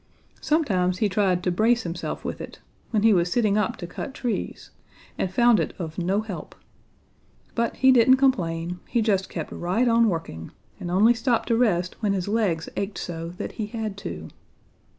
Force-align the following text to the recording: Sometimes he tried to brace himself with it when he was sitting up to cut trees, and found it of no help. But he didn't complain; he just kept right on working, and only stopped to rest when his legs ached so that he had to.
Sometimes 0.41 0.97
he 0.97 1.07
tried 1.07 1.43
to 1.43 1.51
brace 1.51 1.83
himself 1.83 2.25
with 2.25 2.41
it 2.41 2.57
when 2.89 3.03
he 3.03 3.13
was 3.13 3.31
sitting 3.31 3.55
up 3.55 3.77
to 3.77 3.85
cut 3.85 4.15
trees, 4.15 4.71
and 5.15 5.31
found 5.31 5.59
it 5.59 5.75
of 5.77 5.99
no 5.99 6.21
help. 6.21 6.55
But 7.53 7.75
he 7.75 7.91
didn't 7.91 8.17
complain; 8.17 8.79
he 8.87 9.03
just 9.03 9.29
kept 9.29 9.51
right 9.51 9.87
on 9.87 10.09
working, 10.09 10.49
and 10.79 10.89
only 10.89 11.13
stopped 11.13 11.49
to 11.49 11.55
rest 11.55 11.97
when 11.99 12.13
his 12.13 12.27
legs 12.27 12.67
ached 12.75 12.97
so 12.97 13.29
that 13.37 13.51
he 13.51 13.67
had 13.67 13.95
to. 13.97 14.29